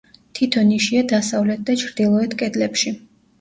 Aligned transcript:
თითო 0.37 0.61
ნიშია 0.69 1.03
დასავლეთ 1.11 1.61
და 1.69 1.75
ჩრდილოეთ 1.83 2.35
კედლებში. 2.41 2.97